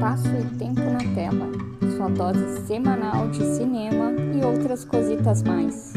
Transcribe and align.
Espaço 0.00 0.28
e 0.28 0.56
Tempo 0.56 0.80
na 0.80 1.14
Tela, 1.14 1.46
sua 1.94 2.08
dose 2.08 2.66
semanal 2.66 3.28
de 3.28 3.44
cinema 3.44 4.10
e 4.34 4.42
outras 4.42 4.82
cositas 4.82 5.42
mais. 5.42 5.92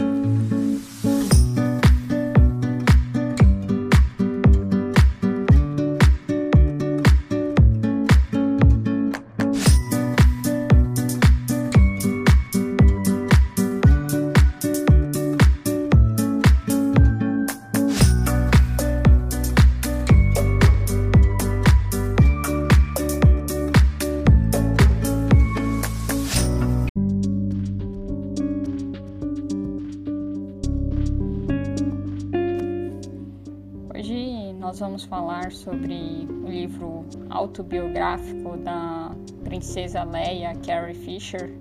Nós 34.74 34.80
vamos 34.80 35.04
falar 35.04 35.52
sobre 35.52 36.28
o 36.28 36.50
livro 36.50 37.06
autobiográfico 37.30 38.58
da 38.58 39.12
princesa 39.44 40.04
Leia 40.04 40.56
Carrie 40.66 40.96
Fisher, 40.96 41.54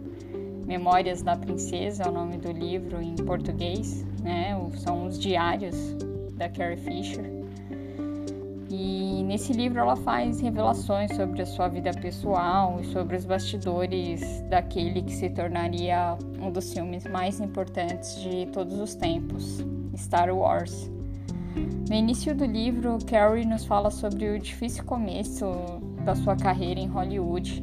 Memórias 0.64 1.20
da 1.20 1.36
Princesa, 1.36 2.04
é 2.04 2.08
o 2.08 2.10
nome 2.10 2.38
do 2.38 2.50
livro 2.50 3.02
em 3.02 3.14
português, 3.16 4.02
né? 4.22 4.58
São 4.76 5.04
os 5.04 5.18
diários 5.18 5.76
da 6.38 6.48
Carrie 6.48 6.78
Fisher. 6.78 7.30
E 8.70 9.22
nesse 9.24 9.52
livro 9.52 9.80
ela 9.80 9.96
faz 9.96 10.40
revelações 10.40 11.14
sobre 11.14 11.42
a 11.42 11.46
sua 11.46 11.68
vida 11.68 11.90
pessoal 11.90 12.80
e 12.80 12.86
sobre 12.86 13.14
os 13.14 13.26
bastidores 13.26 14.22
daquele 14.48 15.02
que 15.02 15.12
se 15.12 15.28
tornaria 15.28 16.16
um 16.40 16.50
dos 16.50 16.72
filmes 16.72 17.06
mais 17.06 17.40
importantes 17.40 18.18
de 18.22 18.46
todos 18.46 18.80
os 18.80 18.94
tempos, 18.94 19.62
Star 19.98 20.34
Wars. 20.34 20.90
No 21.88 21.94
início 21.94 22.34
do 22.34 22.44
livro, 22.44 22.98
Carrie 23.06 23.44
nos 23.44 23.64
fala 23.64 23.90
sobre 23.90 24.30
o 24.30 24.38
difícil 24.38 24.84
começo 24.84 25.44
da 26.04 26.14
sua 26.14 26.34
carreira 26.34 26.80
em 26.80 26.86
Hollywood 26.86 27.62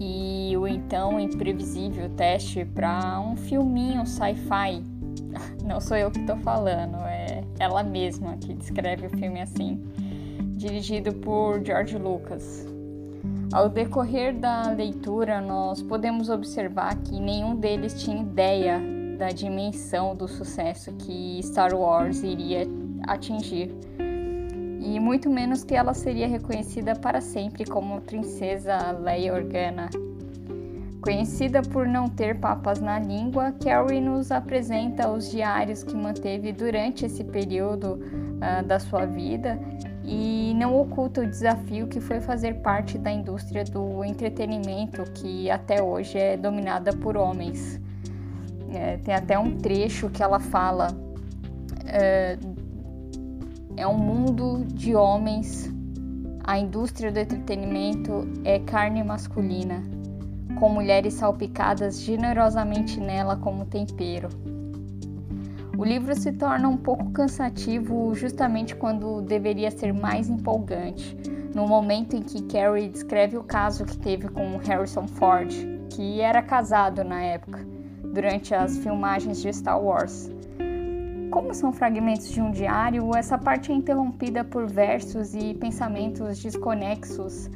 e 0.00 0.56
o 0.56 0.66
então 0.66 1.20
imprevisível 1.20 2.08
teste 2.10 2.64
para 2.64 3.20
um 3.20 3.36
filminho 3.36 4.06
sci-fi. 4.06 4.82
Não 5.64 5.80
sou 5.80 5.96
eu 5.96 6.10
que 6.10 6.20
estou 6.20 6.38
falando, 6.38 6.96
é 7.06 7.44
ela 7.58 7.82
mesma 7.82 8.36
que 8.38 8.54
descreve 8.54 9.06
o 9.06 9.10
filme 9.10 9.40
assim, 9.40 9.84
dirigido 10.56 11.12
por 11.12 11.62
George 11.62 11.98
Lucas. 11.98 12.66
Ao 13.52 13.68
decorrer 13.68 14.34
da 14.38 14.70
leitura, 14.70 15.40
nós 15.40 15.82
podemos 15.82 16.30
observar 16.30 16.96
que 17.02 17.20
nenhum 17.20 17.56
deles 17.56 18.02
tinha 18.02 18.22
ideia 18.22 18.80
da 19.20 19.28
dimensão 19.28 20.16
do 20.16 20.26
sucesso 20.26 20.90
que 20.94 21.40
Star 21.42 21.74
Wars 21.74 22.22
iria 22.22 22.66
atingir, 23.06 23.70
e 24.80 24.98
muito 24.98 25.28
menos 25.28 25.62
que 25.62 25.74
ela 25.74 25.92
seria 25.92 26.26
reconhecida 26.26 26.96
para 26.96 27.20
sempre 27.20 27.66
como 27.66 28.00
princesa 28.00 28.92
Leia 28.92 29.34
Organa. 29.34 29.90
Conhecida 31.02 31.60
por 31.60 31.86
não 31.86 32.08
ter 32.08 32.40
papas 32.40 32.80
na 32.80 32.98
língua, 32.98 33.52
Carrie 33.62 34.00
nos 34.00 34.32
apresenta 34.32 35.10
os 35.10 35.30
diários 35.30 35.82
que 35.82 35.94
manteve 35.94 36.50
durante 36.50 37.04
esse 37.04 37.22
período 37.22 38.00
uh, 38.00 38.66
da 38.66 38.78
sua 38.78 39.04
vida 39.04 39.60
e 40.02 40.54
não 40.56 40.80
oculta 40.80 41.20
o 41.20 41.26
desafio 41.26 41.86
que 41.86 42.00
foi 42.00 42.20
fazer 42.20 42.54
parte 42.62 42.96
da 42.96 43.12
indústria 43.12 43.64
do 43.64 44.02
entretenimento 44.02 45.02
que 45.12 45.50
até 45.50 45.82
hoje 45.82 46.18
é 46.18 46.38
dominada 46.38 46.90
por 46.94 47.18
homens. 47.18 47.78
É, 48.72 48.98
tem 48.98 49.14
até 49.14 49.38
um 49.38 49.56
trecho 49.56 50.08
que 50.08 50.22
ela 50.22 50.38
fala: 50.38 50.88
é, 51.86 52.38
é 53.76 53.86
um 53.86 53.98
mundo 53.98 54.64
de 54.66 54.94
homens, 54.94 55.70
a 56.44 56.58
indústria 56.58 57.10
do 57.10 57.18
entretenimento 57.18 58.28
é 58.44 58.58
carne 58.60 59.02
masculina, 59.02 59.82
com 60.58 60.68
mulheres 60.68 61.14
salpicadas 61.14 62.00
generosamente 62.00 63.00
nela 63.00 63.36
como 63.36 63.64
tempero. 63.64 64.28
O 65.76 65.84
livro 65.84 66.14
se 66.14 66.30
torna 66.32 66.68
um 66.68 66.76
pouco 66.76 67.10
cansativo 67.10 68.14
justamente 68.14 68.76
quando 68.76 69.22
deveria 69.22 69.70
ser 69.70 69.94
mais 69.94 70.28
empolgante, 70.28 71.16
no 71.54 71.66
momento 71.66 72.14
em 72.14 72.22
que 72.22 72.42
Carrie 72.42 72.88
descreve 72.88 73.36
o 73.38 73.42
caso 73.42 73.84
que 73.84 73.96
teve 73.96 74.28
com 74.28 74.58
Harrison 74.58 75.06
Ford, 75.06 75.50
que 75.88 76.20
era 76.20 76.42
casado 76.42 77.02
na 77.02 77.22
época 77.22 77.79
durante 78.12 78.54
as 78.54 78.76
filmagens 78.78 79.40
de 79.40 79.52
Star 79.52 79.80
Wars. 79.80 80.30
Como 81.30 81.54
são 81.54 81.72
fragmentos 81.72 82.28
de 82.30 82.40
um 82.40 82.50
diário, 82.50 83.14
essa 83.14 83.38
parte 83.38 83.70
é 83.70 83.74
interrompida 83.74 84.42
por 84.42 84.66
versos 84.66 85.34
e 85.34 85.54
pensamentos 85.54 86.42
desconexos 86.42 87.48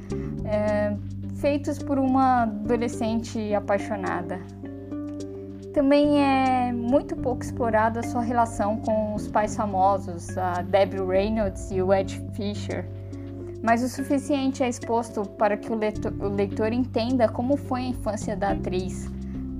é, 0.45 0.97
feitos 1.37 1.79
por 1.81 1.99
uma 1.99 2.43
adolescente 2.43 3.53
apaixonada. 3.53 4.41
Também 5.73 6.23
é 6.23 6.73
muito 6.73 7.17
pouco 7.17 7.43
explorada 7.43 7.99
a 7.99 8.03
sua 8.05 8.23
relação 8.23 8.77
com 8.77 9.13
os 9.15 9.27
pais 9.27 9.57
famosos, 9.57 10.39
a 10.39 10.63
Debbie 10.63 11.05
Reynolds 11.05 11.73
e 11.73 11.83
o 11.83 11.93
Ed 11.93 12.23
Fisher, 12.33 12.87
mas 13.61 13.83
o 13.83 13.89
suficiente 13.89 14.63
é 14.63 14.69
exposto 14.69 15.29
para 15.31 15.57
que 15.57 15.73
o 15.73 15.75
leitor, 15.75 16.13
o 16.21 16.29
leitor 16.29 16.73
entenda 16.73 17.29
como 17.29 17.57
foi 17.57 17.81
a 17.81 17.89
infância 17.89 18.37
da 18.37 18.51
atriz 18.51 19.11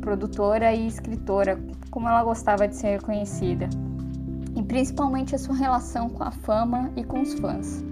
produtora 0.05 0.75
e 0.75 0.87
escritora, 0.87 1.59
como 1.91 2.07
ela 2.07 2.23
gostava 2.23 2.69
de 2.69 2.77
ser 2.77 2.99
reconhecida, 2.99 3.71
e 4.55 4.63
principalmente 4.63 5.35
a 5.35 5.39
sua 5.39 5.57
relação 5.57 6.11
com 6.11 6.23
a 6.23 6.31
fama 6.31 6.91
e 6.95 7.03
com 7.03 7.23
os 7.23 7.33
fãs. 7.33 7.83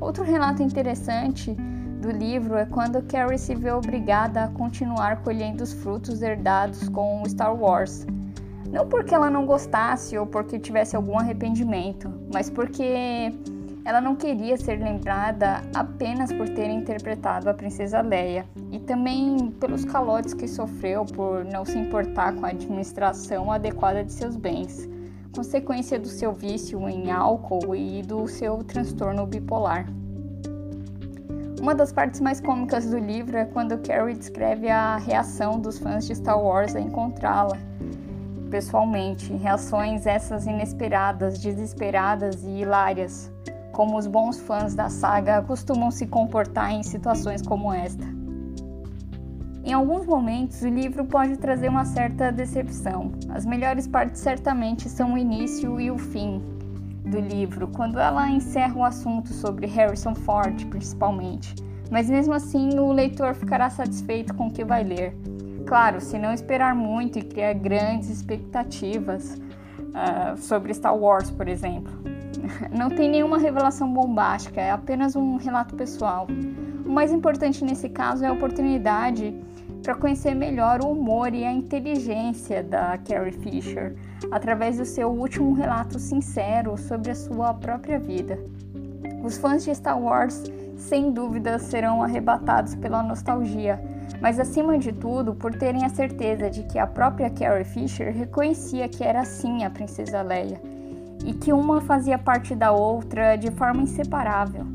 Outro 0.00 0.24
relato 0.24 0.62
interessante 0.62 1.54
do 2.00 2.10
livro 2.10 2.56
é 2.56 2.64
quando 2.64 3.02
Carrie 3.02 3.38
se 3.38 3.54
vê 3.54 3.70
obrigada 3.70 4.44
a 4.44 4.48
continuar 4.48 5.22
colhendo 5.22 5.62
os 5.62 5.74
frutos 5.74 6.22
herdados 6.22 6.88
com 6.88 7.22
Star 7.26 7.54
Wars. 7.54 8.06
Não 8.70 8.88
porque 8.88 9.14
ela 9.14 9.28
não 9.28 9.44
gostasse 9.44 10.16
ou 10.16 10.26
porque 10.26 10.58
tivesse 10.58 10.96
algum 10.96 11.18
arrependimento, 11.18 12.10
mas 12.32 12.48
porque 12.48 13.30
ela 13.88 14.02
não 14.02 14.14
queria 14.14 14.54
ser 14.58 14.78
lembrada 14.78 15.62
apenas 15.74 16.30
por 16.30 16.46
ter 16.50 16.68
interpretado 16.68 17.48
a 17.48 17.54
princesa 17.54 18.02
Leia 18.02 18.44
e 18.70 18.78
também 18.78 19.50
pelos 19.52 19.82
calotes 19.82 20.34
que 20.34 20.46
sofreu 20.46 21.06
por 21.06 21.42
não 21.46 21.64
se 21.64 21.78
importar 21.78 22.34
com 22.34 22.44
a 22.44 22.50
administração 22.50 23.50
adequada 23.50 24.04
de 24.04 24.12
seus 24.12 24.36
bens, 24.36 24.86
consequência 25.34 25.98
do 25.98 26.06
seu 26.06 26.34
vício 26.34 26.86
em 26.86 27.10
álcool 27.10 27.74
e 27.74 28.02
do 28.02 28.28
seu 28.28 28.62
transtorno 28.62 29.26
bipolar. 29.26 29.86
Uma 31.58 31.74
das 31.74 31.90
partes 31.90 32.20
mais 32.20 32.42
cômicas 32.42 32.90
do 32.90 32.98
livro 32.98 33.38
é 33.38 33.46
quando 33.46 33.78
Carrie 33.78 34.14
descreve 34.14 34.68
a 34.68 34.98
reação 34.98 35.58
dos 35.58 35.78
fãs 35.78 36.06
de 36.06 36.14
Star 36.14 36.38
Wars 36.38 36.76
a 36.76 36.80
encontrá-la 36.80 37.56
pessoalmente, 38.50 39.32
reações 39.32 40.06
essas 40.06 40.46
inesperadas, 40.46 41.38
desesperadas 41.38 42.44
e 42.44 42.50
hilárias 42.60 43.32
como 43.78 43.96
os 43.96 44.08
bons 44.08 44.40
fãs 44.40 44.74
da 44.74 44.88
saga 44.88 45.40
costumam 45.40 45.92
se 45.92 46.04
comportar 46.04 46.72
em 46.72 46.82
situações 46.82 47.40
como 47.40 47.72
esta. 47.72 48.04
Em 49.62 49.72
alguns 49.72 50.04
momentos, 50.04 50.62
o 50.62 50.68
livro 50.68 51.04
pode 51.04 51.36
trazer 51.36 51.68
uma 51.68 51.84
certa 51.84 52.32
decepção. 52.32 53.12
As 53.28 53.46
melhores 53.46 53.86
partes 53.86 54.20
certamente 54.20 54.88
são 54.88 55.14
o 55.14 55.18
início 55.18 55.80
e 55.80 55.92
o 55.92 55.96
fim 55.96 56.42
do 57.04 57.20
livro, 57.20 57.68
quando 57.68 58.00
ela 58.00 58.28
encerra 58.28 58.74
o 58.74 58.82
assunto 58.82 59.32
sobre 59.32 59.68
Harrison 59.68 60.16
Ford, 60.16 60.66
principalmente. 60.66 61.54
Mas 61.88 62.10
mesmo 62.10 62.34
assim, 62.34 62.80
o 62.80 62.90
leitor 62.90 63.32
ficará 63.32 63.70
satisfeito 63.70 64.34
com 64.34 64.48
o 64.48 64.50
que 64.50 64.64
vai 64.64 64.82
ler. 64.82 65.14
Claro, 65.64 66.00
se 66.00 66.18
não 66.18 66.32
esperar 66.32 66.74
muito 66.74 67.20
e 67.20 67.22
criar 67.22 67.52
grandes 67.52 68.10
expectativas 68.10 69.34
uh, 69.34 70.36
sobre 70.36 70.74
Star 70.74 70.96
Wars, 70.96 71.30
por 71.30 71.46
exemplo. 71.46 72.07
Não 72.70 72.88
tem 72.88 73.08
nenhuma 73.08 73.38
revelação 73.38 73.92
bombástica, 73.92 74.60
é 74.60 74.70
apenas 74.70 75.16
um 75.16 75.36
relato 75.36 75.74
pessoal. 75.74 76.26
O 76.84 76.90
mais 76.90 77.12
importante 77.12 77.64
nesse 77.64 77.88
caso 77.88 78.24
é 78.24 78.28
a 78.28 78.32
oportunidade 78.32 79.34
para 79.82 79.94
conhecer 79.94 80.34
melhor 80.34 80.80
o 80.82 80.90
humor 80.90 81.32
e 81.34 81.44
a 81.44 81.52
inteligência 81.52 82.62
da 82.62 82.98
Carrie 82.98 83.32
Fisher 83.32 83.94
através 84.30 84.78
do 84.78 84.84
seu 84.84 85.08
último 85.08 85.52
relato 85.54 85.98
sincero 85.98 86.76
sobre 86.76 87.10
a 87.10 87.14
sua 87.14 87.54
própria 87.54 87.98
vida. 87.98 88.38
Os 89.22 89.38
fãs 89.38 89.64
de 89.64 89.74
Star 89.74 90.00
Wars, 90.00 90.44
sem 90.76 91.12
dúvida, 91.12 91.58
serão 91.58 92.02
arrebatados 92.02 92.74
pela 92.74 93.02
nostalgia, 93.02 93.80
mas 94.20 94.38
acima 94.38 94.78
de 94.78 94.92
tudo 94.92 95.34
por 95.34 95.54
terem 95.54 95.84
a 95.84 95.88
certeza 95.88 96.50
de 96.50 96.62
que 96.64 96.78
a 96.78 96.86
própria 96.86 97.30
Carrie 97.30 97.64
Fisher 97.64 98.12
reconhecia 98.12 98.88
que 98.88 99.04
era 99.04 99.24
sim 99.24 99.64
a 99.64 99.70
princesa 99.70 100.22
Leia 100.22 100.77
e 101.24 101.32
que 101.32 101.52
uma 101.52 101.80
fazia 101.80 102.18
parte 102.18 102.54
da 102.54 102.72
outra 102.72 103.36
de 103.36 103.50
forma 103.50 103.82
inseparável. 103.82 104.66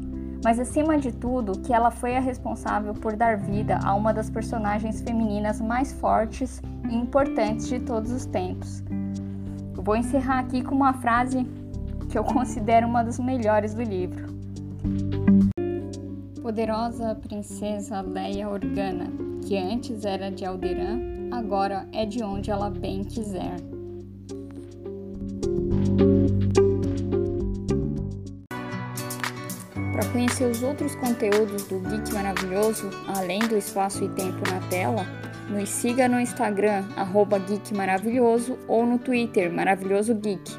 mas 0.43 0.59
acima 0.59 0.97
de 0.97 1.11
tudo 1.11 1.57
que 1.59 1.73
ela 1.73 1.89
foi 1.89 2.17
a 2.17 2.19
responsável 2.19 2.93
por 2.93 3.15
dar 3.15 3.37
vida 3.37 3.79
a 3.81 3.95
uma 3.95 4.13
das 4.13 4.29
personagens 4.29 5.01
femininas 5.01 5.61
mais 5.61 5.93
fortes 5.93 6.61
e 6.89 6.95
importantes 6.95 7.67
de 7.67 7.79
todos 7.79 8.11
os 8.11 8.25
tempos. 8.25 8.83
Eu 9.75 9.81
vou 9.81 9.95
encerrar 9.95 10.39
aqui 10.39 10.61
com 10.61 10.75
uma 10.75 10.93
frase 10.93 11.47
que 12.09 12.17
eu 12.17 12.23
considero 12.23 12.87
uma 12.87 13.03
das 13.03 13.17
melhores 13.19 13.73
do 13.73 13.81
livro. 13.81 14.33
Poderosa 16.41 17.15
princesa 17.15 18.01
Leia 18.01 18.49
Organa, 18.49 19.07
que 19.47 19.57
antes 19.57 20.03
era 20.03 20.29
de 20.29 20.45
Alderan, 20.45 20.99
agora 21.31 21.87
é 21.93 22.05
de 22.05 22.21
onde 22.21 22.51
ela 22.51 22.69
bem 22.69 23.03
quiser. 23.03 23.55
Para 29.93 30.09
conhecer 30.09 30.45
os 30.45 30.63
outros 30.63 30.95
conteúdos 30.95 31.65
do 31.65 31.79
Geek 31.79 32.11
Maravilhoso, 32.15 32.89
além 33.15 33.39
do 33.41 33.55
espaço 33.55 34.03
e 34.03 34.09
tempo 34.09 34.41
na 34.49 34.59
tela, 34.67 35.05
nos 35.47 35.69
siga 35.69 36.09
no 36.09 36.19
Instagram, 36.19 36.83
arroba 36.97 37.37
Geek 37.37 37.75
Maravilhoso, 37.75 38.57
ou 38.67 38.87
no 38.87 38.97
Twitter, 38.97 39.53
Maravilhoso 39.53 40.15
Geek. 40.15 40.51